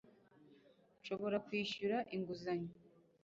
Nshobora 1.01 1.37
kwishyura 1.45 1.97
inguzanyo 2.15 2.71